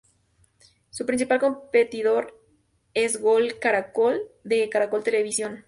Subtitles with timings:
[0.89, 2.35] Su principal competidor
[2.95, 5.59] es Gol Caracol de Caracol Televisión.